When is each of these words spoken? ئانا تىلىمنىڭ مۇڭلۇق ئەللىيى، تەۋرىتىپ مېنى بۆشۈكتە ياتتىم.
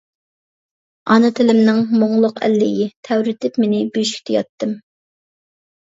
ئانا 1.15 1.29
تىلىمنىڭ 1.39 1.83
مۇڭلۇق 2.03 2.41
ئەللىيى، 2.47 2.89
تەۋرىتىپ 3.09 3.63
مېنى 3.65 3.83
بۆشۈكتە 3.99 4.37
ياتتىم. 4.39 4.77